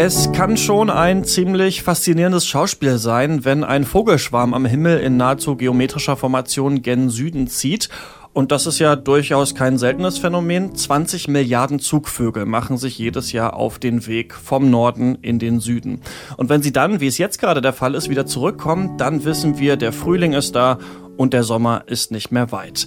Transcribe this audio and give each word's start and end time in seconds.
Es 0.00 0.30
kann 0.30 0.56
schon 0.56 0.90
ein 0.90 1.24
ziemlich 1.24 1.82
faszinierendes 1.82 2.46
Schauspiel 2.46 2.98
sein, 2.98 3.44
wenn 3.44 3.64
ein 3.64 3.82
Vogelschwarm 3.82 4.54
am 4.54 4.64
Himmel 4.64 5.00
in 5.00 5.16
nahezu 5.16 5.56
geometrischer 5.56 6.16
Formation 6.16 6.82
gen 6.82 7.10
Süden 7.10 7.48
zieht. 7.48 7.88
Und 8.32 8.52
das 8.52 8.68
ist 8.68 8.78
ja 8.78 8.94
durchaus 8.94 9.56
kein 9.56 9.76
seltenes 9.76 10.18
Phänomen. 10.18 10.72
20 10.72 11.26
Milliarden 11.26 11.80
Zugvögel 11.80 12.46
machen 12.46 12.78
sich 12.78 12.96
jedes 12.96 13.32
Jahr 13.32 13.54
auf 13.54 13.80
den 13.80 14.06
Weg 14.06 14.34
vom 14.34 14.70
Norden 14.70 15.16
in 15.16 15.40
den 15.40 15.58
Süden. 15.58 16.02
Und 16.36 16.48
wenn 16.48 16.62
sie 16.62 16.72
dann, 16.72 17.00
wie 17.00 17.08
es 17.08 17.18
jetzt 17.18 17.40
gerade 17.40 17.60
der 17.60 17.72
Fall 17.72 17.96
ist, 17.96 18.08
wieder 18.08 18.24
zurückkommen, 18.24 18.98
dann 18.98 19.24
wissen 19.24 19.58
wir, 19.58 19.76
der 19.76 19.92
Frühling 19.92 20.32
ist 20.32 20.54
da 20.54 20.78
und 21.16 21.32
der 21.32 21.42
Sommer 21.42 21.82
ist 21.88 22.12
nicht 22.12 22.30
mehr 22.30 22.52
weit. 22.52 22.86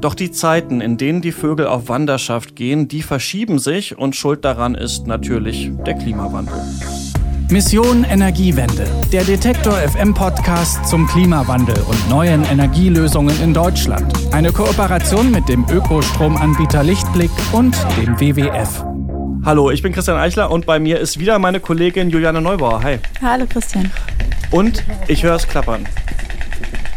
Doch 0.00 0.14
die 0.14 0.30
Zeiten, 0.30 0.80
in 0.80 0.98
denen 0.98 1.22
die 1.22 1.32
Vögel 1.32 1.66
auf 1.66 1.88
Wanderschaft 1.88 2.54
gehen, 2.54 2.86
die 2.86 3.02
verschieben 3.02 3.58
sich 3.58 3.96
und 3.96 4.14
Schuld 4.14 4.44
daran 4.44 4.74
ist 4.74 5.06
natürlich 5.06 5.70
der 5.86 5.94
Klimawandel. 5.94 6.54
Mission 7.50 8.04
Energiewende, 8.04 8.86
der 9.12 9.24
Detektor 9.24 9.72
FM 9.72 10.12
Podcast 10.12 10.84
zum 10.86 11.06
Klimawandel 11.06 11.78
und 11.88 12.10
neuen 12.10 12.44
Energielösungen 12.44 13.40
in 13.40 13.54
Deutschland. 13.54 14.12
Eine 14.32 14.52
Kooperation 14.52 15.30
mit 15.30 15.48
dem 15.48 15.64
Ökostromanbieter 15.70 16.82
Lichtblick 16.82 17.30
und 17.52 17.76
dem 17.96 18.20
WWF. 18.20 18.84
Hallo, 19.44 19.70
ich 19.70 19.80
bin 19.80 19.92
Christian 19.92 20.18
Eichler 20.18 20.50
und 20.50 20.66
bei 20.66 20.80
mir 20.80 20.98
ist 20.98 21.20
wieder 21.20 21.38
meine 21.38 21.60
Kollegin 21.60 22.10
Juliane 22.10 22.40
Neubauer. 22.40 22.82
Hi. 22.82 22.98
Hallo 23.22 23.46
Christian. 23.48 23.90
Und 24.50 24.82
ich 25.06 25.22
höre 25.22 25.36
es 25.36 25.46
klappern. 25.46 25.86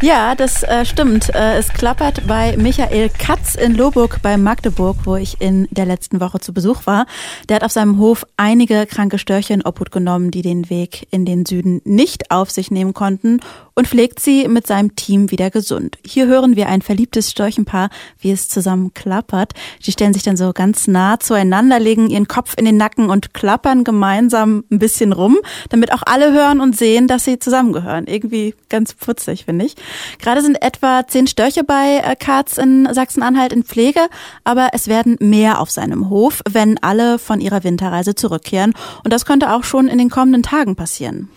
Ja, 0.02 0.34
das 0.34 0.62
äh, 0.62 0.86
stimmt. 0.86 1.28
Äh, 1.34 1.58
es 1.58 1.68
klappert 1.68 2.26
bei 2.26 2.56
Michael 2.56 3.10
Katz 3.10 3.54
in 3.54 3.74
Loburg 3.74 4.20
bei 4.22 4.38
Magdeburg, 4.38 4.96
wo 5.04 5.16
ich 5.16 5.42
in 5.42 5.68
der 5.70 5.84
letzten 5.84 6.22
Woche 6.22 6.40
zu 6.40 6.54
Besuch 6.54 6.86
war. 6.86 7.04
Der 7.50 7.56
hat 7.56 7.64
auf 7.64 7.72
seinem 7.72 7.98
Hof 7.98 8.24
einige 8.38 8.86
kranke 8.86 9.18
Störche 9.18 9.52
in 9.52 9.62
Obhut 9.62 9.90
genommen, 9.90 10.30
die 10.30 10.40
den 10.40 10.70
Weg 10.70 11.06
in 11.10 11.26
den 11.26 11.44
Süden 11.44 11.82
nicht 11.84 12.30
auf 12.30 12.50
sich 12.50 12.70
nehmen 12.70 12.94
konnten 12.94 13.40
und 13.80 13.88
pflegt 13.88 14.20
sie 14.20 14.46
mit 14.46 14.66
seinem 14.66 14.94
Team 14.94 15.30
wieder 15.30 15.48
gesund. 15.48 15.96
Hier 16.04 16.26
hören 16.26 16.54
wir 16.54 16.68
ein 16.68 16.82
verliebtes 16.82 17.30
Störchenpaar, 17.30 17.88
wie 18.18 18.30
es 18.30 18.46
zusammen 18.50 18.92
klappert. 18.92 19.54
Die 19.86 19.90
stellen 19.90 20.12
sich 20.12 20.22
dann 20.22 20.36
so 20.36 20.52
ganz 20.52 20.86
nah 20.86 21.18
zueinander, 21.18 21.80
legen 21.80 22.10
ihren 22.10 22.28
Kopf 22.28 22.56
in 22.58 22.66
den 22.66 22.76
Nacken 22.76 23.08
und 23.08 23.32
klappern 23.32 23.82
gemeinsam 23.82 24.64
ein 24.70 24.78
bisschen 24.78 25.14
rum, 25.14 25.38
damit 25.70 25.94
auch 25.94 26.02
alle 26.04 26.30
hören 26.30 26.60
und 26.60 26.76
sehen, 26.76 27.08
dass 27.08 27.24
sie 27.24 27.38
zusammengehören. 27.38 28.06
Irgendwie 28.06 28.54
ganz 28.68 28.92
putzig, 28.92 29.46
finde 29.46 29.64
ich. 29.64 29.76
Gerade 30.18 30.42
sind 30.42 30.60
etwa 30.60 31.06
zehn 31.06 31.26
Störche 31.26 31.64
bei 31.64 32.02
äh, 32.04 32.16
Katz 32.16 32.58
in 32.58 32.86
Sachsen-Anhalt 32.92 33.54
in 33.54 33.64
Pflege, 33.64 34.10
aber 34.44 34.68
es 34.74 34.88
werden 34.88 35.16
mehr 35.20 35.58
auf 35.58 35.70
seinem 35.70 36.10
Hof, 36.10 36.42
wenn 36.46 36.76
alle 36.82 37.18
von 37.18 37.40
ihrer 37.40 37.64
Winterreise 37.64 38.14
zurückkehren. 38.14 38.74
Und 39.04 39.10
das 39.14 39.24
könnte 39.24 39.54
auch 39.54 39.64
schon 39.64 39.88
in 39.88 39.96
den 39.96 40.10
kommenden 40.10 40.42
Tagen 40.42 40.76
passieren. 40.76 41.30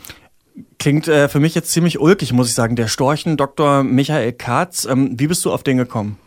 Klingt 0.78 1.08
äh, 1.08 1.30
für 1.30 1.40
mich 1.40 1.56
jetzt 1.56 1.72
ziemlich 1.72 2.00
ulkig, 2.00 2.34
muss 2.34 2.50
ich 2.50 2.54
sagen. 2.54 2.76
Der 2.76 2.88
Storchen 2.88 3.38
Dr. 3.38 3.84
Michael 3.84 4.34
Katz. 4.34 4.86
Ähm, 4.86 5.20
wie 5.20 5.28
bist 5.28 5.44
du 5.46 5.52
auf 5.52 5.64
den 5.64 5.78
gekommen? 5.78 6.18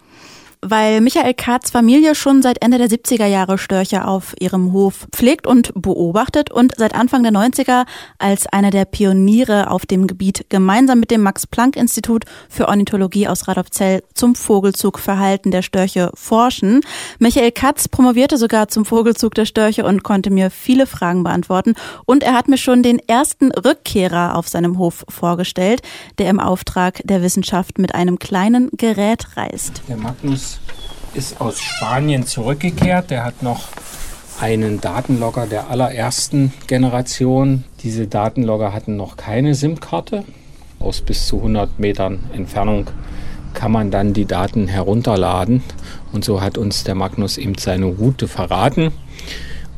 Weil 0.70 1.00
Michael 1.00 1.34
Katz 1.34 1.70
Familie 1.70 2.14
schon 2.14 2.42
seit 2.42 2.62
Ende 2.62 2.78
der 2.78 2.88
70er 2.88 3.26
Jahre 3.26 3.58
Störche 3.58 4.06
auf 4.06 4.34
ihrem 4.40 4.72
Hof 4.72 5.06
pflegt 5.12 5.46
und 5.46 5.72
beobachtet 5.74 6.50
und 6.50 6.74
seit 6.76 6.94
Anfang 6.94 7.22
der 7.22 7.32
90er 7.32 7.86
als 8.18 8.46
einer 8.46 8.70
der 8.70 8.84
Pioniere 8.84 9.70
auf 9.70 9.86
dem 9.86 10.06
Gebiet 10.06 10.46
gemeinsam 10.48 11.00
mit 11.00 11.10
dem 11.10 11.22
Max-Planck-Institut 11.22 12.24
für 12.48 12.68
Ornithologie 12.68 13.28
aus 13.28 13.48
Radolfzell 13.48 14.02
zum 14.14 14.34
Vogelzugverhalten 14.34 15.50
der 15.50 15.62
Störche 15.62 16.10
forschen. 16.14 16.80
Michael 17.18 17.52
Katz 17.52 17.88
promovierte 17.88 18.36
sogar 18.36 18.68
zum 18.68 18.84
Vogelzug 18.84 19.34
der 19.34 19.44
Störche 19.44 19.84
und 19.84 20.02
konnte 20.02 20.30
mir 20.30 20.50
viele 20.50 20.86
Fragen 20.86 21.22
beantworten 21.22 21.74
und 22.06 22.22
er 22.22 22.34
hat 22.34 22.48
mir 22.48 22.58
schon 22.58 22.82
den 22.82 22.98
ersten 22.98 23.52
Rückkehrer 23.52 24.36
auf 24.36 24.48
seinem 24.48 24.78
Hof 24.78 25.04
vorgestellt, 25.08 25.82
der 26.18 26.30
im 26.30 26.40
Auftrag 26.40 27.00
der 27.04 27.22
Wissenschaft 27.22 27.78
mit 27.78 27.94
einem 27.94 28.18
kleinen 28.18 28.70
Gerät 28.72 29.36
reist. 29.36 29.82
Der 29.88 29.96
Magnus 29.96 30.55
ist 31.14 31.40
aus 31.40 31.60
Spanien 31.60 32.26
zurückgekehrt. 32.26 33.10
Der 33.10 33.24
hat 33.24 33.42
noch 33.42 33.64
einen 34.40 34.80
Datenlogger 34.80 35.46
der 35.46 35.70
allerersten 35.70 36.52
Generation. 36.66 37.64
Diese 37.82 38.06
Datenlogger 38.06 38.72
hatten 38.72 38.96
noch 38.96 39.16
keine 39.16 39.54
SIM-Karte. 39.54 40.24
Aus 40.78 41.00
bis 41.00 41.26
zu 41.26 41.38
100 41.38 41.78
Metern 41.78 42.24
Entfernung 42.34 42.86
kann 43.54 43.72
man 43.72 43.90
dann 43.90 44.12
die 44.12 44.26
Daten 44.26 44.68
herunterladen. 44.68 45.62
Und 46.12 46.24
so 46.24 46.42
hat 46.42 46.58
uns 46.58 46.84
der 46.84 46.94
Magnus 46.94 47.38
eben 47.38 47.56
seine 47.56 47.86
Route 47.86 48.28
verraten 48.28 48.92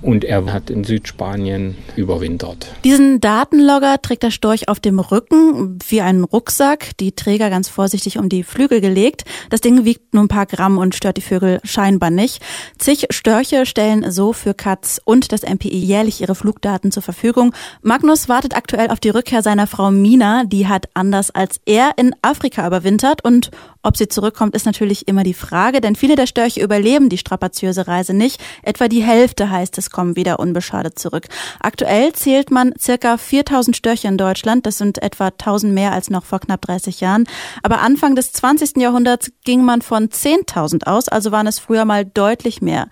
und 0.00 0.24
er 0.24 0.52
hat 0.52 0.70
in 0.70 0.84
Südspanien 0.84 1.76
überwintert. 1.96 2.72
Diesen 2.84 3.20
Datenlogger 3.20 4.00
trägt 4.00 4.22
der 4.22 4.30
Storch 4.30 4.68
auf 4.68 4.80
dem 4.80 4.98
Rücken 4.98 5.78
wie 5.88 6.00
einen 6.00 6.24
Rucksack, 6.24 6.96
die 6.98 7.12
Träger 7.12 7.50
ganz 7.50 7.68
vorsichtig 7.68 8.18
um 8.18 8.28
die 8.28 8.44
Flügel 8.44 8.80
gelegt. 8.80 9.24
Das 9.50 9.60
Ding 9.60 9.84
wiegt 9.84 10.14
nur 10.14 10.24
ein 10.24 10.28
paar 10.28 10.46
Gramm 10.46 10.78
und 10.78 10.94
stört 10.94 11.16
die 11.16 11.22
Vögel 11.22 11.60
scheinbar 11.64 12.10
nicht. 12.10 12.42
Zig 12.78 13.06
Störche 13.10 13.66
stellen 13.66 14.10
so 14.10 14.32
für 14.32 14.54
Katz 14.54 15.00
und 15.04 15.32
das 15.32 15.42
MPI 15.42 15.78
jährlich 15.78 16.20
ihre 16.20 16.34
Flugdaten 16.34 16.92
zur 16.92 17.02
Verfügung. 17.02 17.54
Magnus 17.82 18.28
wartet 18.28 18.56
aktuell 18.56 18.90
auf 18.90 19.00
die 19.00 19.10
Rückkehr 19.10 19.42
seiner 19.42 19.66
Frau 19.66 19.90
Mina, 19.90 20.44
die 20.44 20.68
hat 20.68 20.88
anders 20.94 21.30
als 21.30 21.60
er 21.66 21.92
in 21.96 22.14
Afrika 22.22 22.66
überwintert 22.66 23.24
und 23.24 23.50
ob 23.82 23.96
sie 23.96 24.08
zurückkommt, 24.08 24.54
ist 24.54 24.66
natürlich 24.66 25.06
immer 25.08 25.22
die 25.22 25.34
Frage, 25.34 25.80
denn 25.80 25.96
viele 25.96 26.16
der 26.16 26.26
Störche 26.26 26.60
überleben 26.60 27.08
die 27.08 27.16
strapaziöse 27.16 27.86
Reise 27.86 28.12
nicht. 28.12 28.40
Etwa 28.62 28.88
die 28.88 29.02
Hälfte 29.02 29.50
heißt 29.50 29.78
es 29.78 29.87
kommen 29.90 30.16
wieder 30.16 30.38
unbeschadet 30.38 30.98
zurück. 30.98 31.26
Aktuell 31.60 32.12
zählt 32.12 32.50
man 32.50 32.74
circa 32.78 33.16
4000 33.16 33.76
Störche 33.76 34.08
in 34.08 34.18
Deutschland. 34.18 34.66
Das 34.66 34.78
sind 34.78 35.02
etwa 35.02 35.26
1000 35.26 35.72
mehr 35.72 35.92
als 35.92 36.10
noch 36.10 36.24
vor 36.24 36.40
knapp 36.40 36.62
30 36.62 37.00
Jahren. 37.00 37.24
Aber 37.62 37.80
Anfang 37.80 38.14
des 38.14 38.32
20. 38.32 38.76
Jahrhunderts 38.76 39.30
ging 39.44 39.64
man 39.64 39.82
von 39.82 40.08
10.000 40.08 40.86
aus, 40.86 41.08
also 41.08 41.32
waren 41.32 41.46
es 41.46 41.58
früher 41.58 41.84
mal 41.84 42.04
deutlich 42.04 42.62
mehr. 42.62 42.88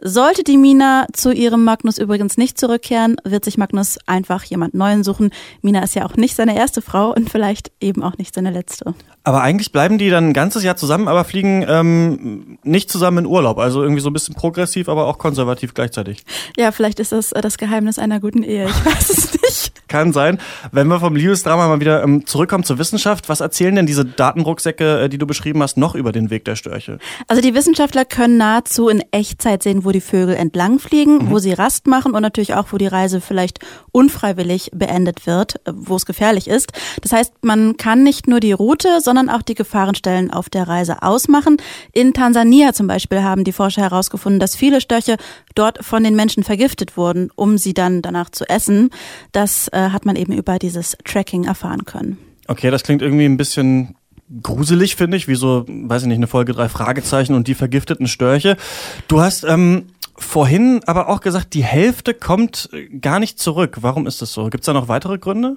Sollte 0.00 0.44
die 0.44 0.58
Mina 0.58 1.06
zu 1.12 1.32
ihrem 1.32 1.64
Magnus 1.64 1.98
übrigens 1.98 2.36
nicht 2.36 2.58
zurückkehren, 2.58 3.16
wird 3.24 3.44
sich 3.44 3.58
Magnus 3.58 3.98
einfach 4.06 4.44
jemand 4.44 4.74
Neuen 4.74 5.02
suchen. 5.02 5.30
Mina 5.60 5.82
ist 5.82 5.96
ja 5.96 6.06
auch 6.06 6.16
nicht 6.16 6.36
seine 6.36 6.56
erste 6.56 6.82
Frau 6.82 7.12
und 7.12 7.30
vielleicht 7.30 7.72
eben 7.80 8.04
auch 8.04 8.16
nicht 8.16 8.32
seine 8.32 8.50
letzte. 8.52 8.94
Aber 9.24 9.42
eigentlich 9.42 9.72
bleiben 9.72 9.98
die 9.98 10.08
dann 10.08 10.28
ein 10.28 10.32
ganzes 10.32 10.62
Jahr 10.62 10.76
zusammen, 10.76 11.08
aber 11.08 11.24
fliegen 11.24 11.62
ähm, 11.68 12.58
nicht 12.62 12.90
zusammen 12.90 13.18
in 13.18 13.26
Urlaub. 13.26 13.58
Also 13.58 13.82
irgendwie 13.82 14.00
so 14.00 14.08
ein 14.08 14.12
bisschen 14.12 14.34
progressiv, 14.34 14.88
aber 14.88 15.06
auch 15.06 15.18
konservativ 15.18 15.74
gleichzeitig. 15.74 16.24
Ja, 16.56 16.72
vielleicht 16.72 17.00
ist 17.00 17.12
das 17.12 17.32
äh, 17.32 17.40
das 17.40 17.58
Geheimnis 17.58 17.98
einer 17.98 18.20
guten 18.20 18.42
Ehe. 18.42 18.68
Ich 18.68 18.84
weiß 18.86 19.10
es 19.10 19.32
nicht. 19.32 19.72
Kann 19.88 20.12
sein. 20.12 20.38
Wenn 20.72 20.86
wir 20.88 21.00
vom 21.00 21.16
Liebesdrama 21.16 21.68
mal 21.68 21.80
wieder 21.80 22.02
ähm, 22.02 22.26
zurückkommen 22.26 22.64
zur 22.64 22.78
Wissenschaft, 22.78 23.28
was 23.28 23.40
erzählen 23.40 23.74
denn 23.74 23.86
diese 23.86 24.04
Datenrucksäcke, 24.04 25.00
äh, 25.00 25.08
die 25.08 25.18
du 25.18 25.26
beschrieben 25.26 25.62
hast, 25.62 25.76
noch 25.76 25.94
über 25.94 26.12
den 26.12 26.30
Weg 26.30 26.44
der 26.44 26.56
Störche? 26.56 26.98
Also 27.26 27.42
die 27.42 27.54
Wissenschaftler 27.54 28.04
können 28.04 28.38
nahezu 28.38 28.88
in 28.88 29.02
Echtzeit 29.10 29.62
sehen, 29.62 29.84
wo 29.84 29.87
die 29.92 30.00
Vögel 30.00 30.34
entlang 30.34 30.78
fliegen, 30.78 31.18
mhm. 31.18 31.30
wo 31.30 31.38
sie 31.38 31.52
Rast 31.52 31.86
machen 31.86 32.14
und 32.14 32.22
natürlich 32.22 32.54
auch, 32.54 32.72
wo 32.72 32.78
die 32.78 32.86
Reise 32.86 33.20
vielleicht 33.20 33.60
unfreiwillig 33.92 34.70
beendet 34.74 35.26
wird, 35.26 35.56
äh, 35.66 35.72
wo 35.74 35.96
es 35.96 36.06
gefährlich 36.06 36.48
ist. 36.48 36.72
Das 37.02 37.12
heißt, 37.12 37.32
man 37.42 37.76
kann 37.76 38.02
nicht 38.02 38.26
nur 38.26 38.40
die 38.40 38.52
Route, 38.52 39.00
sondern 39.00 39.28
auch 39.28 39.42
die 39.42 39.54
Gefahrenstellen 39.54 40.30
auf 40.30 40.48
der 40.50 40.68
Reise 40.68 41.02
ausmachen. 41.02 41.56
In 41.92 42.14
Tansania 42.14 42.72
zum 42.72 42.86
Beispiel 42.86 43.22
haben 43.22 43.44
die 43.44 43.52
Forscher 43.52 43.82
herausgefunden, 43.82 44.40
dass 44.40 44.56
viele 44.56 44.80
Störche 44.80 45.16
dort 45.54 45.84
von 45.84 46.04
den 46.04 46.16
Menschen 46.16 46.44
vergiftet 46.44 46.96
wurden, 46.96 47.30
um 47.34 47.58
sie 47.58 47.74
dann 47.74 48.02
danach 48.02 48.30
zu 48.30 48.48
essen. 48.48 48.90
Das 49.32 49.68
äh, 49.68 49.90
hat 49.90 50.06
man 50.06 50.16
eben 50.16 50.32
über 50.32 50.58
dieses 50.58 50.96
Tracking 51.04 51.44
erfahren 51.44 51.84
können. 51.84 52.18
Okay, 52.46 52.70
das 52.70 52.82
klingt 52.82 53.02
irgendwie 53.02 53.26
ein 53.26 53.36
bisschen 53.36 53.97
gruselig, 54.42 54.96
finde 54.96 55.16
ich, 55.16 55.28
wie 55.28 55.34
so, 55.34 55.64
weiß 55.66 56.02
ich 56.02 56.08
nicht, 56.08 56.18
eine 56.18 56.26
Folge 56.26 56.52
drei 56.52 56.68
Fragezeichen 56.68 57.34
und 57.34 57.48
die 57.48 57.54
vergifteten 57.54 58.06
Störche. 58.06 58.56
Du 59.08 59.20
hast 59.20 59.44
ähm, 59.44 59.86
vorhin 60.18 60.80
aber 60.86 61.08
auch 61.08 61.20
gesagt, 61.20 61.54
die 61.54 61.62
Hälfte 61.62 62.14
kommt 62.14 62.68
äh, 62.72 62.88
gar 62.88 63.20
nicht 63.20 63.38
zurück. 63.38 63.78
Warum 63.80 64.06
ist 64.06 64.20
das 64.20 64.32
so? 64.32 64.44
Gibt 64.48 64.62
es 64.62 64.66
da 64.66 64.72
noch 64.72 64.88
weitere 64.88 65.18
Gründe? 65.18 65.56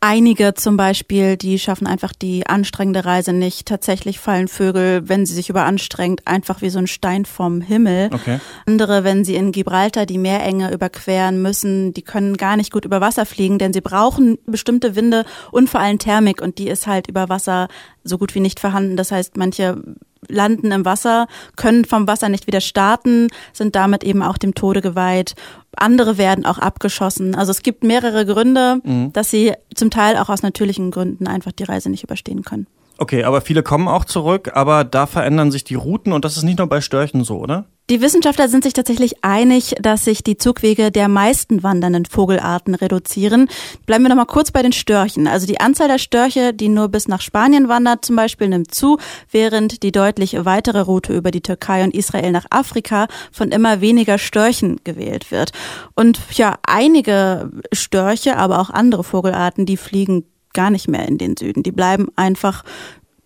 Einige 0.00 0.54
zum 0.54 0.76
Beispiel, 0.76 1.36
die 1.36 1.58
schaffen 1.58 1.86
einfach 1.86 2.12
die 2.12 2.46
anstrengende 2.46 3.04
Reise 3.04 3.32
nicht. 3.32 3.68
Tatsächlich 3.68 4.18
fallen 4.18 4.48
Vögel, 4.48 5.08
wenn 5.08 5.26
sie 5.26 5.34
sich 5.34 5.50
überanstrengt, 5.50 6.26
einfach 6.26 6.62
wie 6.62 6.70
so 6.70 6.78
ein 6.78 6.86
Stein 6.86 7.24
vom 7.24 7.60
Himmel. 7.60 8.10
Okay. 8.12 8.40
Andere, 8.66 9.04
wenn 9.04 9.24
sie 9.24 9.36
in 9.36 9.52
Gibraltar 9.52 10.06
die 10.06 10.18
Meerenge 10.18 10.72
überqueren 10.72 11.42
müssen, 11.42 11.92
die 11.94 12.02
können 12.02 12.36
gar 12.36 12.56
nicht 12.56 12.72
gut 12.72 12.84
über 12.84 13.00
Wasser 13.00 13.26
fliegen, 13.26 13.58
denn 13.58 13.72
sie 13.72 13.80
brauchen 13.80 14.38
bestimmte 14.46 14.96
Winde 14.96 15.24
und 15.52 15.68
vor 15.68 15.80
allem 15.80 15.98
Thermik 15.98 16.40
und 16.42 16.58
die 16.58 16.68
ist 16.68 16.86
halt 16.86 17.08
über 17.08 17.28
Wasser 17.28 17.68
so 18.04 18.18
gut 18.18 18.34
wie 18.34 18.40
nicht 18.40 18.60
vorhanden. 18.60 18.96
Das 18.96 19.12
heißt, 19.12 19.36
manche 19.36 19.82
landen 20.28 20.72
im 20.72 20.84
Wasser, 20.84 21.26
können 21.56 21.84
vom 21.84 22.06
Wasser 22.06 22.28
nicht 22.28 22.46
wieder 22.46 22.60
starten, 22.60 23.28
sind 23.52 23.74
damit 23.74 24.04
eben 24.04 24.22
auch 24.22 24.38
dem 24.38 24.54
Tode 24.54 24.80
geweiht. 24.80 25.34
Andere 25.76 26.18
werden 26.18 26.44
auch 26.46 26.58
abgeschossen. 26.58 27.34
Also 27.34 27.50
es 27.50 27.62
gibt 27.62 27.84
mehrere 27.84 28.26
Gründe, 28.26 28.80
mhm. 28.82 29.12
dass 29.12 29.30
sie 29.30 29.54
zum 29.74 29.90
Teil 29.90 30.16
auch 30.16 30.28
aus 30.28 30.42
natürlichen 30.42 30.90
Gründen 30.90 31.26
einfach 31.26 31.52
die 31.52 31.64
Reise 31.64 31.90
nicht 31.90 32.04
überstehen 32.04 32.42
können. 32.42 32.66
Okay, 32.98 33.24
aber 33.24 33.40
viele 33.40 33.62
kommen 33.62 33.88
auch 33.88 34.04
zurück, 34.04 34.50
aber 34.54 34.84
da 34.84 35.06
verändern 35.06 35.50
sich 35.50 35.64
die 35.64 35.74
Routen 35.74 36.12
und 36.12 36.24
das 36.26 36.36
ist 36.36 36.42
nicht 36.42 36.58
nur 36.58 36.68
bei 36.68 36.82
Störchen 36.82 37.24
so, 37.24 37.38
oder? 37.38 37.64
Die 37.90 38.00
Wissenschaftler 38.00 38.48
sind 38.48 38.62
sich 38.62 38.72
tatsächlich 38.72 39.24
einig, 39.24 39.74
dass 39.82 40.04
sich 40.04 40.22
die 40.22 40.36
Zugwege 40.36 40.92
der 40.92 41.08
meisten 41.08 41.64
wandernden 41.64 42.04
Vogelarten 42.04 42.76
reduzieren. 42.76 43.48
Bleiben 43.84 44.04
wir 44.04 44.10
noch 44.10 44.16
mal 44.16 44.26
kurz 44.26 44.52
bei 44.52 44.62
den 44.62 44.70
Störchen. 44.70 45.26
Also 45.26 45.48
die 45.48 45.58
Anzahl 45.58 45.88
der 45.88 45.98
Störche, 45.98 46.54
die 46.54 46.68
nur 46.68 46.88
bis 46.88 47.08
nach 47.08 47.20
Spanien 47.20 47.66
wandert 47.66 48.04
zum 48.04 48.14
Beispiel, 48.14 48.46
nimmt 48.46 48.72
zu, 48.72 48.98
während 49.32 49.82
die 49.82 49.90
deutlich 49.90 50.36
weitere 50.44 50.82
Route 50.82 51.12
über 51.16 51.32
die 51.32 51.40
Türkei 51.40 51.82
und 51.82 51.92
Israel 51.92 52.30
nach 52.30 52.46
Afrika 52.50 53.08
von 53.32 53.50
immer 53.50 53.80
weniger 53.80 54.18
Störchen 54.18 54.78
gewählt 54.84 55.32
wird. 55.32 55.50
Und 55.96 56.20
ja, 56.34 56.60
einige 56.62 57.50
Störche, 57.72 58.36
aber 58.36 58.60
auch 58.60 58.70
andere 58.70 59.02
Vogelarten, 59.02 59.66
die 59.66 59.76
fliegen 59.76 60.26
gar 60.52 60.70
nicht 60.70 60.86
mehr 60.86 61.08
in 61.08 61.18
den 61.18 61.36
Süden. 61.36 61.64
Die 61.64 61.72
bleiben 61.72 62.06
einfach 62.14 62.64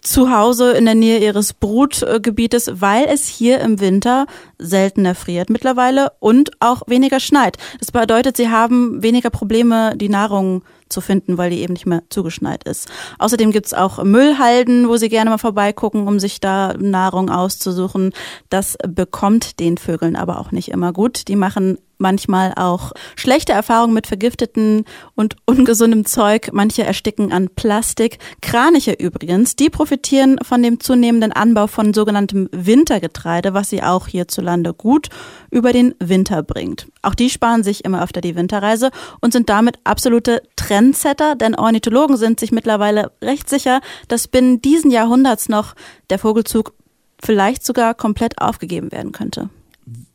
zu 0.04 0.30
Hause 0.30 0.72
in 0.72 0.84
der 0.84 0.94
Nähe 0.94 1.18
ihres 1.18 1.54
Brutgebietes, 1.54 2.80
weil 2.80 3.06
es 3.06 3.26
hier 3.26 3.60
im 3.60 3.80
Winter 3.80 4.26
seltener 4.58 5.14
friert 5.14 5.50
mittlerweile 5.50 6.12
und 6.20 6.50
auch 6.60 6.82
weniger 6.86 7.18
schneit. 7.18 7.56
Das 7.80 7.90
bedeutet, 7.90 8.36
sie 8.36 8.50
haben 8.50 9.02
weniger 9.02 9.30
Probleme, 9.30 9.96
die 9.96 10.08
Nahrung 10.08 10.62
zu 10.88 11.00
finden, 11.00 11.38
weil 11.38 11.50
die 11.50 11.60
eben 11.60 11.72
nicht 11.72 11.86
mehr 11.86 12.02
zugeschneit 12.10 12.64
ist. 12.64 12.88
Außerdem 13.18 13.50
gibt's 13.50 13.74
auch 13.74 14.04
Müllhalden, 14.04 14.88
wo 14.88 14.96
sie 14.96 15.08
gerne 15.08 15.30
mal 15.30 15.38
vorbeigucken, 15.38 16.06
um 16.06 16.20
sich 16.20 16.38
da 16.38 16.74
Nahrung 16.78 17.30
auszusuchen. 17.30 18.12
Das 18.50 18.76
bekommt 18.86 19.58
den 19.58 19.78
Vögeln 19.78 20.16
aber 20.16 20.38
auch 20.38 20.52
nicht 20.52 20.68
immer 20.68 20.92
gut. 20.92 21.28
Die 21.28 21.36
machen 21.36 21.78
manchmal 22.04 22.52
auch 22.54 22.92
schlechte 23.16 23.52
Erfahrungen 23.52 23.94
mit 23.94 24.06
vergifteten 24.06 24.84
und 25.14 25.36
ungesundem 25.46 26.04
Zeug. 26.04 26.50
Manche 26.52 26.84
ersticken 26.84 27.32
an 27.32 27.48
Plastik. 27.48 28.18
Kraniche 28.42 28.92
übrigens, 28.92 29.56
die 29.56 29.70
profitieren 29.70 30.38
von 30.42 30.62
dem 30.62 30.80
zunehmenden 30.80 31.32
Anbau 31.32 31.66
von 31.66 31.94
sogenanntem 31.94 32.50
Wintergetreide, 32.52 33.54
was 33.54 33.70
sie 33.70 33.82
auch 33.82 34.06
hierzulande 34.06 34.74
gut 34.74 35.08
über 35.50 35.72
den 35.72 35.94
Winter 35.98 36.42
bringt. 36.42 36.88
Auch 37.00 37.14
die 37.14 37.30
sparen 37.30 37.62
sich 37.62 37.86
immer 37.86 38.02
öfter 38.02 38.20
die 38.20 38.36
Winterreise 38.36 38.90
und 39.22 39.32
sind 39.32 39.48
damit 39.48 39.78
absolute 39.84 40.42
Trendsetter, 40.56 41.36
denn 41.36 41.54
Ornithologen 41.54 42.18
sind 42.18 42.38
sich 42.38 42.52
mittlerweile 42.52 43.12
recht 43.22 43.48
sicher, 43.48 43.80
dass 44.08 44.28
binnen 44.28 44.60
diesen 44.60 44.90
Jahrhunderts 44.90 45.48
noch 45.48 45.74
der 46.10 46.18
Vogelzug 46.18 46.74
vielleicht 47.22 47.64
sogar 47.64 47.94
komplett 47.94 48.42
aufgegeben 48.42 48.92
werden 48.92 49.12
könnte. 49.12 49.48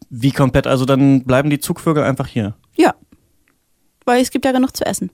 Wie 0.10 0.32
komplett? 0.32 0.68
Also 0.68 0.86
dann 0.86 1.24
bleiben 1.24 1.50
die 1.50 1.60
Zugvögel 1.60 2.04
einfach 2.04 2.28
hier? 2.28 2.56
Ja. 2.76 2.96
Weil 4.06 4.22
es 4.22 4.32
gibt 4.32 4.46
ja 4.46 4.52
genug 4.52 4.76
zu 4.76 4.86
essen. 4.86 5.12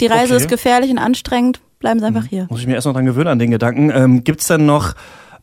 Die 0.00 0.06
Reise 0.06 0.34
okay. 0.34 0.42
ist 0.42 0.48
gefährlich 0.48 0.90
und 0.90 0.98
anstrengend, 0.98 1.60
bleiben 1.78 2.00
sie 2.00 2.06
einfach 2.06 2.24
mhm. 2.24 2.28
hier. 2.28 2.46
Muss 2.50 2.60
ich 2.60 2.66
mir 2.66 2.74
erst 2.74 2.86
noch 2.86 2.94
dran 2.94 3.06
gewöhnen 3.06 3.28
an 3.28 3.38
den 3.38 3.50
Gedanken. 3.50 3.90
Ähm, 3.90 4.24
gibt 4.24 4.40
es 4.40 4.46
denn 4.46 4.66
noch 4.66 4.94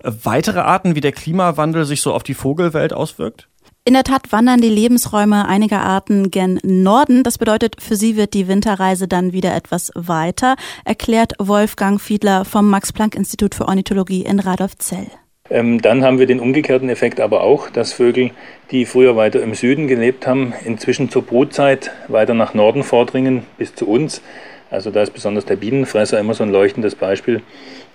weitere 0.03 0.59
Arten, 0.59 0.95
wie 0.95 1.01
der 1.01 1.11
Klimawandel 1.11 1.85
sich 1.85 2.01
so 2.01 2.13
auf 2.13 2.23
die 2.23 2.33
Vogelwelt 2.33 2.93
auswirkt? 2.93 3.47
In 3.85 3.93
der 3.93 4.03
Tat 4.03 4.31
wandern 4.31 4.61
die 4.61 4.69
Lebensräume 4.69 5.47
einiger 5.47 5.81
Arten 5.81 6.29
gen 6.31 6.59
Norden. 6.63 7.23
Das 7.23 7.37
bedeutet, 7.37 7.81
für 7.81 7.95
sie 7.95 8.15
wird 8.15 8.33
die 8.33 8.47
Winterreise 8.47 9.07
dann 9.07 9.33
wieder 9.33 9.55
etwas 9.55 9.91
weiter, 9.95 10.55
erklärt 10.85 11.33
Wolfgang 11.39 11.99
Fiedler 11.99 12.45
vom 12.45 12.69
Max-Planck-Institut 12.69 13.55
für 13.55 13.67
Ornithologie 13.67 14.23
in 14.23 14.39
Radolfzell. 14.39 15.07
Ähm, 15.49 15.81
dann 15.81 16.03
haben 16.03 16.19
wir 16.19 16.27
den 16.27 16.39
umgekehrten 16.39 16.89
Effekt 16.89 17.19
aber 17.19 17.41
auch, 17.41 17.69
dass 17.69 17.93
Vögel, 17.93 18.31
die 18.71 18.85
früher 18.85 19.15
weiter 19.15 19.41
im 19.41 19.55
Süden 19.55 19.87
gelebt 19.87 20.27
haben, 20.27 20.53
inzwischen 20.63 21.09
zur 21.09 21.23
Brutzeit 21.23 21.91
weiter 22.07 22.35
nach 22.35 22.53
Norden 22.53 22.83
vordringen 22.83 23.43
bis 23.57 23.73
zu 23.73 23.87
uns. 23.87 24.21
Also 24.69 24.91
da 24.91 25.01
ist 25.01 25.13
besonders 25.13 25.45
der 25.45 25.55
Bienenfresser 25.55 26.19
immer 26.19 26.35
so 26.35 26.43
ein 26.43 26.51
leuchtendes 26.51 26.93
Beispiel, 26.93 27.41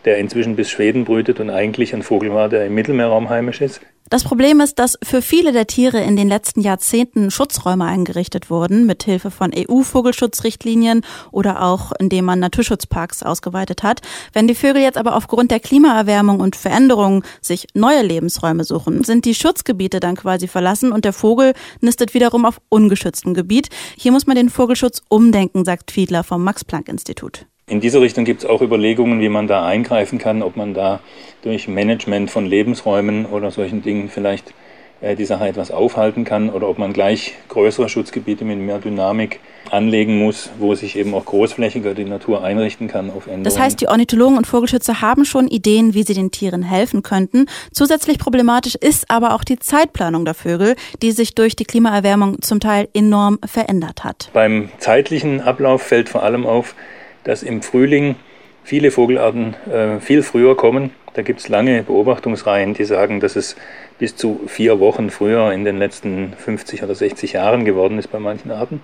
der 0.05 0.19
inzwischen 0.19 0.57
bis 0.57 0.71
Schweden 0.71 1.05
brütet 1.05 1.41
und 1.41 1.51
eigentlich 1.51 1.95
ein 1.95 2.03
Vogel 2.03 2.33
war, 2.33 2.49
der 2.49 2.67
im 2.67 2.75
Mittelmeerraum 2.75 3.29
heimisch 3.29 3.61
ist. 3.61 3.81
Das 4.11 4.23
Problem 4.23 4.61
ist, 4.61 4.79
dass 4.79 4.99
für 5.03 5.23
viele 5.23 5.51
der 5.53 5.67
Tiere 5.67 5.99
in 6.01 6.15
den 6.15 6.29
letzten 6.29 6.61
Jahrzehnten 6.61 7.31
Schutzräume 7.31 7.87
eingerichtet 7.87 8.51
wurden, 8.51 8.85
mit 8.85 9.03
Hilfe 9.03 9.31
von 9.31 9.51
EU-Vogelschutzrichtlinien 9.57 11.01
oder 11.33 11.63
auch 11.63 11.91
indem 11.99 12.27
man 12.27 12.39
Naturschutzparks 12.39 13.23
ausgeweitet 13.23 13.83
hat. 13.83 14.03
Wenn 14.35 14.47
die 14.47 14.55
Vögel 14.55 14.83
jetzt 14.83 14.99
aber 14.99 15.17
aufgrund 15.17 15.51
der 15.51 15.59
Klimaerwärmung 15.59 16.41
und 16.41 16.55
Veränderungen 16.55 17.25
sich 17.41 17.67
neue 17.73 18.03
Lebensräume 18.03 18.65
suchen, 18.65 19.05
sind 19.05 19.25
die 19.25 19.35
Schutzgebiete 19.35 20.01
dann 20.01 20.17
quasi 20.17 20.49
verlassen 20.49 20.93
und 20.93 21.07
der 21.07 21.15
Vogel 21.15 21.55
nistet 21.81 22.13
wiederum 22.13 22.45
auf 22.45 22.61
ungeschütztem 22.69 23.33
Gebiet. 23.33 23.69
Hier 23.97 24.13
muss 24.13 24.27
man 24.27 24.37
den 24.37 24.51
Vogelschutz 24.51 25.01
umdenken, 25.09 25.65
sagt 25.65 25.91
Fiedler 25.91 26.25
vom 26.25 26.45
Max-Planck-Institut. 26.45 27.47
In 27.67 27.81
dieser 27.81 28.03
Richtung 28.03 28.27
gibt 28.27 28.43
es 28.43 28.49
auch 28.49 28.61
Überlegungen, 28.61 29.21
wie 29.21 29.31
man 29.31 29.47
da 29.47 29.65
eingreifen 29.65 30.19
kann, 30.19 30.43
ob 30.43 30.55
man 30.55 30.75
da 30.75 31.01
durch 31.41 31.67
Management 31.67 32.31
von 32.31 32.45
Lebensräumen 32.45 33.25
oder 33.25 33.51
solchen 33.51 33.81
Dingen 33.81 34.11
vielleicht 34.11 34.53
äh, 35.01 35.17
die 35.17 35.25
Sache 35.25 35.49
etwas 35.49 35.71
aufhalten 35.71 36.25
kann 36.25 36.51
oder 36.51 36.69
ob 36.69 36.77
man 36.77 36.93
gleich 36.93 37.33
größere 37.49 37.89
Schutzgebiete 37.89 38.45
mit 38.45 38.59
mehr 38.59 38.81
Dynamik 38.81 39.41
anlegen 39.71 40.19
muss, 40.19 40.51
wo 40.59 40.75
sich 40.75 40.95
eben 40.95 41.15
auch 41.15 41.25
großflächiger 41.25 41.95
die 41.95 42.05
Natur 42.05 42.45
einrichten 42.45 42.87
kann 42.87 43.09
auf 43.09 43.25
Änderungen. 43.27 43.45
Das 43.45 43.59
heißt, 43.59 43.81
die 43.81 43.89
Ornithologen 43.89 44.37
und 44.37 44.47
Vogelschützer 44.47 45.01
haben 45.01 45.25
schon 45.25 45.49
Ideen, 45.49 45.95
wie 45.95 46.03
sie 46.03 46.13
den 46.13 46.31
Tieren 46.31 46.63
helfen 46.63 47.03
könnten. 47.03 47.47
Zusätzlich 47.73 48.19
problematisch 48.19 48.75
ist 48.75 49.11
aber 49.11 49.35
auch 49.35 49.43
die 49.43 49.59
Zeitplanung 49.59 50.27
der 50.27 50.35
Vögel, 50.35 50.77
die 51.01 51.13
sich 51.13 51.35
durch 51.35 51.57
die 51.57 51.65
Klimaerwärmung 51.65 52.43
zum 52.43 52.61
Teil 52.61 52.89
enorm 52.93 53.39
verändert 53.43 54.05
hat. 54.05 54.29
Beim 54.35 54.69
zeitlichen 54.77 55.41
Ablauf 55.41 55.81
fällt 55.81 56.11
vor 56.11 56.23
allem 56.23 56.45
auf, 56.45 56.75
dass 57.25 57.43
im 57.43 57.63
Frühling 57.63 58.17
viele 58.63 58.91
Vogelarten 58.91 59.55
äh, 59.71 60.01
viel 60.01 60.23
früher 60.23 60.57
kommen. 60.57 60.91
Da 61.15 61.23
gibt 61.23 61.41
es 61.41 61.49
lange 61.49 61.83
Beobachtungsreihen, 61.83 62.75
die 62.75 62.85
sagen, 62.85 63.21
dass 63.21 63.37
es 63.37 63.57
bis 63.99 64.17
zu 64.17 64.41
vier 64.47 64.81
Wochen 64.81 65.11
früher 65.11 65.53
in 65.53 65.65
den 65.65 65.79
letzten 65.79 66.33
50 66.37 66.83
oder 66.83 66.95
60 66.95 67.35
Jahren 67.35 67.65
geworden 67.65 67.99
ist 67.99 68.09
bei 68.09 68.19
manchen 68.19 68.51
Arten. 68.51 68.83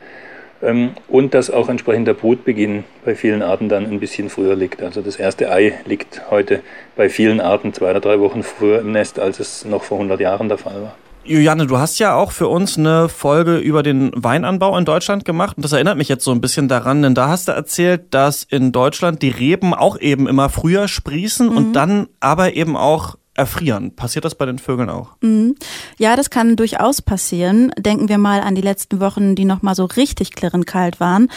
Ähm, 0.63 0.91
und 1.09 1.35
dass 1.35 1.51
auch 1.51 1.69
entsprechend 1.69 2.07
der 2.07 2.15
Brutbeginn 2.15 2.85
bei 3.05 3.15
vielen 3.15 3.43
Arten 3.43 3.69
dann 3.69 3.87
ein 3.87 3.99
bisschen 4.01 4.29
früher 4.29 4.55
liegt. 4.55 4.83
Also 4.83 5.01
das 5.01 5.17
erste 5.17 5.51
Ei 5.51 5.75
liegt 5.87 6.31
heute 6.31 6.61
bei 6.97 7.09
vielen 7.09 7.41
Arten 7.41 7.73
zwei 7.73 7.91
oder 7.91 8.01
drei 8.01 8.21
Wochen 8.21 8.43
früher 8.43 8.81
im 8.81 8.93
Nest, 8.93 9.19
als 9.19 9.41
es 9.41 9.65
noch 9.65 9.85
vor 9.85 9.99
100 9.99 10.21
Jahren 10.21 10.49
der 10.49 10.59
Fall 10.59 10.83
war. 10.83 10.97
Juliane, 11.25 11.67
du 11.67 11.79
hast 11.79 11.99
ja 11.99 12.15
auch 12.15 12.33
für 12.33 12.49
uns 12.49 12.79
eine 12.79 13.09
Folge 13.09 13.59
über 13.59 13.83
den 13.83 14.11
Weinanbau 14.15 14.77
in 14.79 14.85
Deutschland 14.85 15.25
gemacht 15.25 15.57
und 15.57 15.65
das 15.65 15.73
erinnert 15.73 15.99
mich 15.99 16.09
jetzt 16.09 16.25
so 16.25 16.33
ein 16.33 16.41
bisschen 16.41 16.67
daran, 16.67 17.03
denn 17.03 17.15
da 17.15 17.29
hast 17.29 17.49
du 17.49 17.53
erzählt, 17.53 18.15
dass 18.15 18.43
in 18.45 18.73
Deutschland 18.73 19.21
die 19.21 19.29
Reben 19.29 19.75
auch 19.75 19.99
eben 19.99 20.27
immer 20.27 20.49
früher 20.49 20.89
sprießen 20.89 21.51
mhm. 21.51 21.57
und 21.57 21.73
dann 21.75 22.09
aber 22.21 22.55
eben 22.55 22.77
auch 22.77 23.17
erfrieren. 23.41 23.97
Passiert 23.97 24.25
das 24.25 24.35
bei 24.35 24.45
den 24.45 24.59
Vögeln 24.59 24.91
auch? 24.91 25.17
Mhm. 25.23 25.57
Ja, 25.99 26.15
das 26.15 26.29
kann 26.29 26.57
durchaus 26.57 27.01
passieren. 27.01 27.73
Denken 27.79 28.09
wir 28.09 28.19
mal 28.19 28.41
an 28.41 28.55
die 28.55 28.61
letzten 28.61 29.01
Wochen, 29.01 29.35
die 29.35 29.47
noch 29.47 29.63
mal 29.63 29.75
so 29.75 29.87
richtig 29.87 30.33
klirrend 30.33 30.67
kalt 30.67 31.01
waren. 31.01 31.29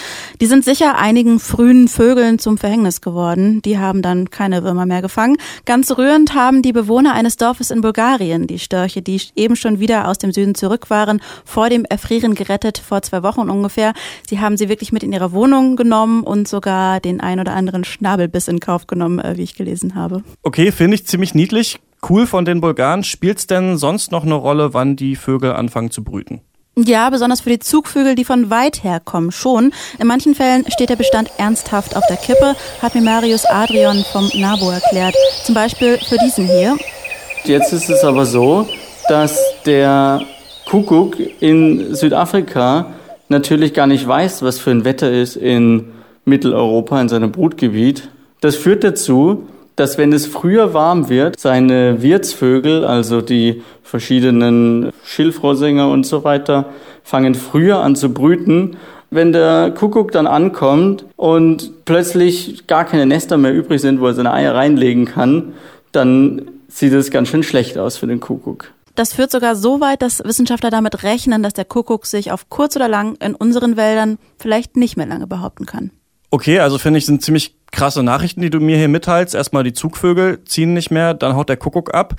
Die 0.42 0.46
sind 0.46 0.66
sicher 0.66 0.98
einigen 0.98 1.39
frühen 1.39 1.88
Vögeln 1.88 2.39
zum 2.39 2.58
Verhängnis 2.58 3.00
geworden. 3.00 3.62
Die 3.62 3.80
haben 3.80 4.01
dann 4.01 4.30
keine 4.30 4.63
Würmer 4.63 4.86
mehr 4.86 5.01
gefangen. 5.01 5.38
Ganz 5.66 5.98
rührend 5.98 6.36
haben 6.36 6.62
die 6.62 6.74
Bewohner 6.74 7.13
eines 7.13 7.38
Dorfes 7.38 7.72
in 7.72 7.82
Bulgarien 7.82 8.48
die 8.48 8.60
Störche, 8.60 9.01
die 9.01 9.22
eben 9.36 9.56
schon 9.56 9.80
wieder 9.80 10.10
aus 10.10 10.18
dem 10.18 10.34
Süden 10.34 10.56
zurück 10.56 10.89
waren, 10.89 11.22
vor 11.46 11.70
dem 11.70 11.86
Erfrieren 11.86 12.36
gerettet, 12.36 12.78
vor 12.78 13.01
zwei 13.01 13.24
Wochen 13.24 13.50
ungefähr. 13.50 13.94
Sie 14.28 14.42
haben 14.42 14.58
sie 14.58 14.68
wirklich 14.68 14.92
mit 14.92 15.04
in 15.04 15.13
ihre 15.13 15.32
Wohnung 15.32 15.78
genommen 15.78 16.24
und 16.24 16.50
sogar 16.50 17.00
den 17.00 17.22
ein 17.22 17.39
oder 17.39 17.54
anderen 17.54 17.86
Schnabelbiss 17.86 18.50
in 18.50 18.60
Kauf 18.60 18.88
genommen, 18.88 19.20
äh, 19.20 19.38
wie 19.38 19.44
ich 19.44 19.56
gelesen 19.56 19.96
habe. 19.96 20.24
Okay, 20.42 20.74
finde 20.74 20.96
ich 20.96 21.08
ziemlich 21.08 21.34
niedlich 21.34 21.80
cool 22.10 22.28
von 22.28 22.46
den 22.46 22.62
Bulgaren. 22.62 23.04
Spielt 23.04 23.40
es 23.40 23.48
denn 23.48 23.78
sonst 23.78 24.12
noch 24.12 24.24
eine 24.24 24.36
Rolle, 24.36 24.74
wann 24.74 24.96
die 24.96 25.16
Vögel 25.16 25.54
anfangen 25.54 25.92
zu 25.92 26.04
brüten? 26.04 26.42
Ja, 26.76 27.12
besonders 27.12 27.42
für 27.42 27.52
die 27.52 27.60
Zugvögel, 27.60 28.16
die 28.16 28.26
von 28.26 28.50
weit 28.50 28.84
her 28.84 29.00
kommen, 29.00 29.32
schon. 29.32 29.72
In 30.00 30.08
manchen 30.08 30.34
Fällen 30.34 30.66
steht 30.72 30.90
der 30.90 30.96
Bestand 30.96 31.30
ernsthaft 31.38 31.96
auf 31.96 32.04
der 32.08 32.18
Kippe, 32.18 32.56
hat 32.82 32.96
mir 32.96 33.02
Marius 33.02 33.46
Adrian 33.46 34.04
vom 34.12 34.32
NABO 34.34 34.72
erklärt. 34.72 35.16
Zum 35.44 35.54
Beispiel 35.54 36.00
für 36.00 36.18
diesen 36.18 36.48
hier. 36.48 36.76
Jetzt 37.44 37.74
ist 37.74 37.92
es 37.92 38.04
aber 38.04 38.26
so, 38.26 38.68
dass 39.08 39.40
der 39.66 40.22
Kuckuck 40.66 41.18
in 41.42 41.94
Südafrika 41.94 42.88
natürlich 43.30 43.76
gar 43.76 43.86
nicht 43.86 44.08
weiß, 44.08 44.42
was 44.42 44.58
für 44.58 44.72
ein 44.72 44.84
Wetter 44.84 45.12
ist 45.12 45.36
in 45.36 45.92
Mitteleuropa, 46.26 47.00
in 47.00 47.10
seinem 47.10 47.32
Brutgebiet. 47.32 48.10
Das 48.42 48.56
führt 48.56 48.84
dazu, 48.84 49.48
dass 49.75 49.98
wenn 49.98 50.13
es 50.13 50.25
früher 50.25 50.74
warm 50.74 51.10
wird, 51.10 51.39
seine 51.39 52.01
Wirtsvögel, 52.01 52.86
also 52.86 53.22
die 53.22 53.63
verschiedenen 53.82 54.92
Schilfrohrsänger 55.03 55.89
und 55.89 56.06
so 56.06 56.24
weiter, 56.24 56.65
fangen 57.03 57.36
früher 57.36 57.80
an 57.80 57.96
zu 57.96 58.13
brüten. 58.13 58.77
Wenn 59.10 59.32
der 59.32 59.72
Kuckuck 59.72 60.12
dann 60.12 60.25
ankommt 60.25 61.06
und 61.15 61.86
plötzlich 61.86 62.65
gar 62.68 62.86
keine 62.86 63.06
Nester 63.06 63.38
mehr 63.38 63.53
übrig 63.53 63.82
sind, 63.82 64.00
wo 64.00 64.08
er 64.08 64.13
seine 64.13 64.34
Eier 64.34 64.56
reinlegen 64.56 65.06
kann, 65.06 65.53
dann 65.92 66.50
sieht 66.68 66.94
es 66.94 67.12
ganz 67.12 67.27
schön 67.27 67.44
schlecht 67.44 67.77
aus 67.77 67.98
für 67.98 68.08
den 68.08 68.20
Kuckuck. 68.20 68.72
Das 68.96 69.13
führt 69.13 69.32
sogar 69.32 69.56
so 69.56 69.80
weit, 69.82 70.01
dass 70.01 70.24
Wissenschaftler 70.24 70.70
damit 70.70 71.03
rechnen, 71.03 71.42
dass 71.42 71.53
der 71.53 71.65
Kuckuck 71.65 72.06
sich 72.06 72.32
auf 72.32 72.50
kurz 72.50 72.75
oder 72.75 72.88
lang 72.88 73.15
in 73.15 73.34
unseren 73.34 73.75
Wäldern 73.75 74.18
vielleicht 74.38 74.75
nicht 74.77 74.98
mehr 74.98 75.08
lange 75.08 75.25
behaupten 75.25 75.65
kann. 75.65 75.92
Okay, 76.30 76.60
also 76.60 76.77
finde 76.77 77.00
ich, 77.00 77.06
sind 77.06 77.24
ziemlich 77.24 77.56
krasse 77.74 78.03
Nachrichten, 78.03 78.42
die 78.42 78.50
du 78.50 78.62
mir 78.62 78.77
hier 78.77 78.88
mitteilst. 78.88 79.36
Erstmal 79.36 79.65
die 79.65 79.74
Zugvögel 79.74 80.44
ziehen 80.46 80.74
nicht 80.74 80.92
mehr, 80.92 81.13
dann 81.13 81.36
haut 81.36 81.50
der 81.50 81.58
Kuckuck 81.58 81.94
ab. 81.94 82.15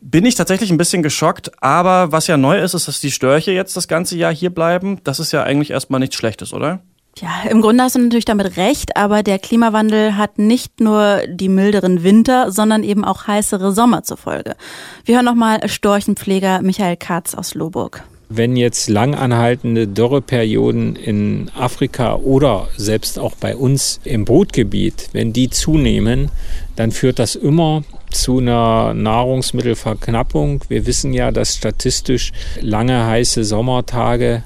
Bin 0.00 0.26
ich 0.26 0.34
tatsächlich 0.34 0.70
ein 0.70 0.78
bisschen 0.78 1.04
geschockt, 1.04 1.52
aber 1.62 2.10
was 2.10 2.26
ja 2.26 2.36
neu 2.36 2.58
ist, 2.58 2.74
ist, 2.74 2.88
dass 2.88 3.00
die 3.00 3.12
Störche 3.12 3.52
jetzt 3.52 3.76
das 3.76 3.86
ganze 3.86 4.16
Jahr 4.16 4.34
hier 4.34 4.50
bleiben. 4.50 4.98
Das 5.04 5.20
ist 5.20 5.32
ja 5.32 5.44
eigentlich 5.44 5.70
erstmal 5.70 6.00
nichts 6.00 6.16
Schlechtes, 6.16 6.52
oder? 6.52 6.80
Ja, 7.18 7.48
im 7.48 7.60
Grunde 7.60 7.84
hast 7.84 7.94
du 7.94 8.00
natürlich 8.00 8.24
damit 8.24 8.56
recht, 8.56 8.96
aber 8.96 9.22
der 9.22 9.38
Klimawandel 9.38 10.16
hat 10.16 10.38
nicht 10.38 10.80
nur 10.80 11.20
die 11.28 11.48
milderen 11.48 12.02
Winter, 12.02 12.50
sondern 12.50 12.82
eben 12.82 13.04
auch 13.04 13.28
heißere 13.28 13.72
Sommer 13.72 14.02
zur 14.02 14.16
Folge. 14.16 14.56
Wir 15.04 15.16
hören 15.16 15.24
nochmal 15.24 15.68
Storchenpfleger 15.68 16.60
Michael 16.62 16.96
Katz 16.96 17.34
aus 17.36 17.54
Lohburg. 17.54 18.02
Wenn 18.36 18.56
jetzt 18.56 18.88
langanhaltende 18.88 19.86
Dürreperioden 19.86 20.96
in 20.96 21.50
Afrika 21.54 22.16
oder 22.16 22.68
selbst 22.76 23.18
auch 23.18 23.36
bei 23.36 23.54
uns 23.54 24.00
im 24.02 24.24
Brutgebiet, 24.24 25.10
wenn 25.12 25.32
die 25.32 25.50
zunehmen, 25.50 26.30
dann 26.74 26.90
führt 26.90 27.20
das 27.20 27.36
immer 27.36 27.84
zu 28.10 28.38
einer 28.38 28.92
Nahrungsmittelverknappung. 28.92 30.64
Wir 30.68 30.84
wissen 30.84 31.12
ja, 31.12 31.30
dass 31.30 31.54
statistisch 31.54 32.32
lange 32.60 33.06
heiße 33.06 33.44
Sommertage 33.44 34.42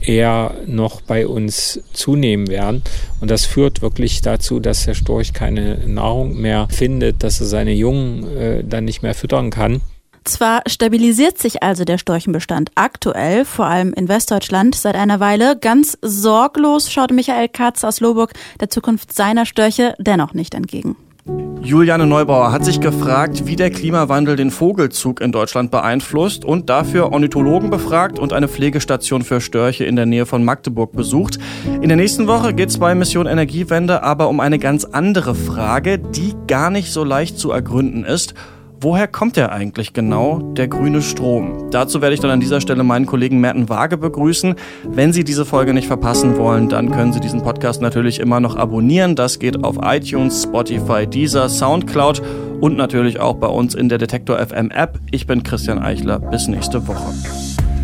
eher 0.00 0.54
noch 0.66 1.00
bei 1.00 1.26
uns 1.26 1.80
zunehmen 1.94 2.48
werden. 2.48 2.82
Und 3.20 3.30
das 3.30 3.46
führt 3.46 3.80
wirklich 3.80 4.20
dazu, 4.20 4.60
dass 4.60 4.84
der 4.84 4.94
Storch 4.94 5.32
keine 5.32 5.78
Nahrung 5.86 6.38
mehr 6.38 6.68
findet, 6.70 7.22
dass 7.22 7.40
er 7.40 7.46
seine 7.46 7.72
Jungen 7.72 8.36
äh, 8.36 8.64
dann 8.64 8.84
nicht 8.84 9.02
mehr 9.02 9.14
füttern 9.14 9.50
kann. 9.50 9.80
Zwar 10.24 10.62
stabilisiert 10.66 11.38
sich 11.38 11.62
also 11.62 11.84
der 11.84 11.98
Storchenbestand 11.98 12.70
aktuell, 12.74 13.44
vor 13.44 13.66
allem 13.66 13.92
in 13.92 14.08
Westdeutschland, 14.08 14.74
seit 14.74 14.94
einer 14.94 15.20
Weile. 15.20 15.56
Ganz 15.58 15.98
sorglos 16.02 16.92
schaut 16.92 17.10
Michael 17.10 17.48
Katz 17.48 17.84
aus 17.84 18.00
Loburg 18.00 18.32
der 18.60 18.70
Zukunft 18.70 19.12
seiner 19.12 19.46
Störche 19.46 19.94
dennoch 19.98 20.34
nicht 20.34 20.54
entgegen. 20.54 20.96
Juliane 21.62 22.06
Neubauer 22.06 22.52
hat 22.52 22.64
sich 22.64 22.80
gefragt, 22.80 23.46
wie 23.46 23.54
der 23.54 23.70
Klimawandel 23.70 24.34
den 24.34 24.50
Vogelzug 24.50 25.20
in 25.20 25.30
Deutschland 25.30 25.70
beeinflusst 25.70 26.44
und 26.44 26.70
dafür 26.70 27.12
Ornithologen 27.12 27.68
befragt 27.68 28.18
und 28.18 28.32
eine 28.32 28.48
Pflegestation 28.48 29.22
für 29.22 29.42
Störche 29.42 29.84
in 29.84 29.94
der 29.94 30.06
Nähe 30.06 30.24
von 30.24 30.42
Magdeburg 30.42 30.92
besucht. 30.92 31.38
In 31.82 31.88
der 31.88 31.98
nächsten 31.98 32.26
Woche 32.26 32.54
geht 32.54 32.70
es 32.70 32.78
bei 32.78 32.94
Mission 32.94 33.26
Energiewende 33.26 34.02
aber 34.02 34.28
um 34.28 34.40
eine 34.40 34.58
ganz 34.58 34.84
andere 34.86 35.34
Frage, 35.34 35.98
die 35.98 36.34
gar 36.46 36.70
nicht 36.70 36.90
so 36.92 37.04
leicht 37.04 37.38
zu 37.38 37.50
ergründen 37.50 38.04
ist. 38.04 38.34
Woher 38.82 39.06
kommt 39.06 39.36
der 39.36 39.52
eigentlich 39.52 39.92
genau, 39.92 40.38
der 40.38 40.66
grüne 40.66 41.02
Strom? 41.02 41.70
Dazu 41.70 42.00
werde 42.00 42.14
ich 42.14 42.20
dann 42.20 42.30
an 42.30 42.40
dieser 42.40 42.62
Stelle 42.62 42.82
meinen 42.82 43.04
Kollegen 43.04 43.38
Merten 43.38 43.68
Waage 43.68 43.98
begrüßen. 43.98 44.54
Wenn 44.84 45.12
Sie 45.12 45.22
diese 45.22 45.44
Folge 45.44 45.74
nicht 45.74 45.86
verpassen 45.86 46.38
wollen, 46.38 46.70
dann 46.70 46.90
können 46.90 47.12
Sie 47.12 47.20
diesen 47.20 47.42
Podcast 47.42 47.82
natürlich 47.82 48.20
immer 48.20 48.40
noch 48.40 48.56
abonnieren. 48.56 49.16
Das 49.16 49.38
geht 49.38 49.62
auf 49.64 49.76
iTunes, 49.82 50.44
Spotify, 50.44 51.06
Deezer, 51.06 51.50
Soundcloud 51.50 52.22
und 52.62 52.78
natürlich 52.78 53.20
auch 53.20 53.34
bei 53.34 53.48
uns 53.48 53.74
in 53.74 53.90
der 53.90 53.98
Detektor 53.98 54.38
FM 54.38 54.70
App. 54.70 54.98
Ich 55.10 55.26
bin 55.26 55.42
Christian 55.42 55.78
Eichler. 55.78 56.18
Bis 56.18 56.48
nächste 56.48 56.88
Woche. 56.88 57.49